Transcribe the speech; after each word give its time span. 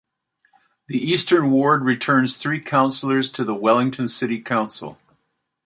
The 0.87 0.97
Eastern 0.99 1.51
ward 1.51 1.83
returns 1.83 2.35
three 2.35 2.59
councillors 2.59 3.29
to 3.33 3.43
the 3.43 3.53
Wellington 3.53 4.07
City 4.07 4.39
Council. 4.41 4.97